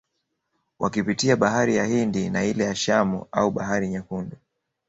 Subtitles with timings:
[0.79, 4.37] Wakipitia bahari ya Hindi na ile ya Shamu au bahari Nyekundu